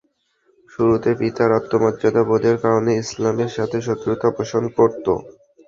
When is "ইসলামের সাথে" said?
3.03-3.77